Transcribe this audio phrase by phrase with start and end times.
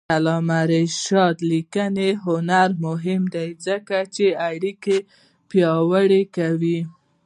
[0.01, 4.97] د علامه رشاد لیکنی هنر مهم دی ځکه چې اړیکې
[5.49, 6.79] پیاوړې کوي.